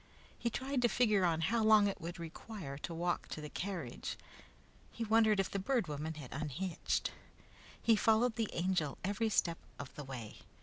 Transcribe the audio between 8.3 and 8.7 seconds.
the